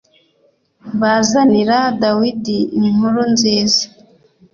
[1.01, 2.57] Bazanira Dawidi
[2.87, 3.83] inkuru nziza